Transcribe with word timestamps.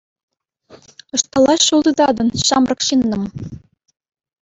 Ӑҫталла 1.19 1.55
ҫул 1.67 1.81
тытатӑн, 1.91 2.27
ҫамрӑк 2.49 2.81
ҫыннӑм? 2.91 3.23